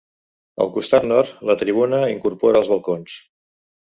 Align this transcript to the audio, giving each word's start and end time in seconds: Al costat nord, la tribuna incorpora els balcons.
Al 0.63 0.69
costat 0.77 1.03
nord, 1.11 1.29
la 1.49 1.55
tribuna 1.63 1.99
incorpora 2.13 2.63
els 2.63 2.73
balcons. 2.73 3.19